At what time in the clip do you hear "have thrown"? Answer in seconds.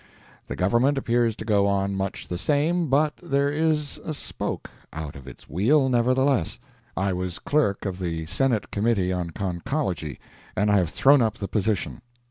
10.77-11.21